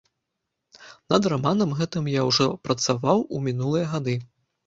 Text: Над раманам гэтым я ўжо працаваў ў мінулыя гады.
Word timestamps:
Над 1.13 1.27
раманам 1.31 1.75
гэтым 1.81 2.09
я 2.13 2.21
ўжо 2.29 2.47
працаваў 2.69 3.19
ў 3.35 3.51
мінулыя 3.51 3.85
гады. 3.93 4.15